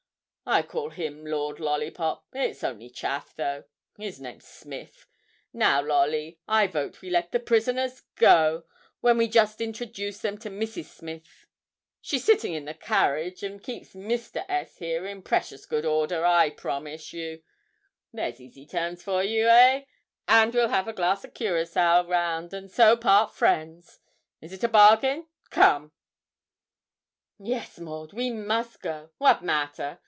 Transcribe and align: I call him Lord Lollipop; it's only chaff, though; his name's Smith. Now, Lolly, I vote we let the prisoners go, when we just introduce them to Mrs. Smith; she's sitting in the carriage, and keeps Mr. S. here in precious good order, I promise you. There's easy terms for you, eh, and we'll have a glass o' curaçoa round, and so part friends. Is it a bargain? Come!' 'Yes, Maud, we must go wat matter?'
I 0.43 0.63
call 0.63 0.89
him 0.89 1.25
Lord 1.25 1.61
Lollipop; 1.61 2.25
it's 2.33 2.61
only 2.61 2.89
chaff, 2.89 3.33
though; 3.37 3.63
his 3.97 4.19
name's 4.19 4.43
Smith. 4.43 5.07
Now, 5.53 5.81
Lolly, 5.81 6.39
I 6.45 6.67
vote 6.67 7.01
we 7.01 7.09
let 7.09 7.31
the 7.31 7.39
prisoners 7.39 8.01
go, 8.17 8.65
when 8.99 9.17
we 9.17 9.29
just 9.29 9.61
introduce 9.61 10.17
them 10.19 10.37
to 10.39 10.49
Mrs. 10.49 10.87
Smith; 10.87 11.45
she's 12.01 12.25
sitting 12.25 12.53
in 12.53 12.65
the 12.65 12.73
carriage, 12.73 13.43
and 13.43 13.63
keeps 13.63 13.93
Mr. 13.93 14.43
S. 14.49 14.77
here 14.79 15.05
in 15.05 15.21
precious 15.21 15.65
good 15.65 15.85
order, 15.85 16.25
I 16.25 16.49
promise 16.49 17.13
you. 17.13 17.43
There's 18.11 18.41
easy 18.41 18.65
terms 18.65 19.01
for 19.03 19.23
you, 19.23 19.47
eh, 19.47 19.83
and 20.27 20.53
we'll 20.53 20.67
have 20.67 20.89
a 20.89 20.91
glass 20.91 21.23
o' 21.23 21.29
curaçoa 21.29 22.09
round, 22.09 22.53
and 22.53 22.69
so 22.69 22.97
part 22.97 23.33
friends. 23.33 24.01
Is 24.41 24.51
it 24.51 24.65
a 24.65 24.67
bargain? 24.67 25.27
Come!' 25.49 25.93
'Yes, 27.39 27.79
Maud, 27.79 28.11
we 28.11 28.31
must 28.31 28.81
go 28.81 29.11
wat 29.17 29.41
matter?' 29.43 29.99